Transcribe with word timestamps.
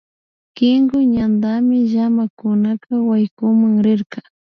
Kinku 0.57 0.97
ñantami 1.13 1.75
llamakuna 1.91 2.69
waykunan 3.09 3.75
rirka 3.85 4.19